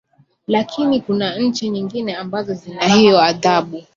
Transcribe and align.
lakini 0.47 1.01
kuna 1.01 1.37
nchi 1.39 1.69
nyingine 1.69 2.15
ambazo 2.15 2.53
zina 2.53 2.87
hiyo 2.87 3.21
adhabu 3.21 3.83